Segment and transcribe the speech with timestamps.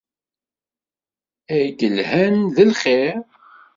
[1.53, 3.17] Ay-gelhan d lxir